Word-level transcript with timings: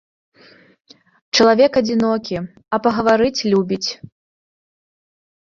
Чалавек 1.37 1.71
адзінокі, 1.81 2.35
а 2.73 2.81
пагаварыць 2.89 3.45
любіць. 3.53 3.85